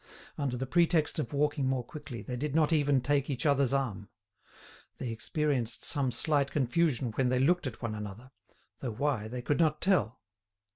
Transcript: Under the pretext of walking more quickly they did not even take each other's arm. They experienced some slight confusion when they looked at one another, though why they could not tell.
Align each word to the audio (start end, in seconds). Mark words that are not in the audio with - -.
Under 0.35 0.57
the 0.57 0.65
pretext 0.65 1.19
of 1.19 1.31
walking 1.31 1.67
more 1.67 1.83
quickly 1.83 2.23
they 2.23 2.35
did 2.35 2.55
not 2.55 2.73
even 2.73 3.01
take 3.01 3.29
each 3.29 3.45
other's 3.45 3.71
arm. 3.71 4.09
They 4.97 5.09
experienced 5.09 5.85
some 5.85 6.09
slight 6.09 6.49
confusion 6.49 7.11
when 7.11 7.29
they 7.29 7.37
looked 7.39 7.67
at 7.67 7.83
one 7.83 7.93
another, 7.93 8.31
though 8.79 8.93
why 8.93 9.27
they 9.27 9.43
could 9.43 9.59
not 9.59 9.79
tell. 9.79 10.19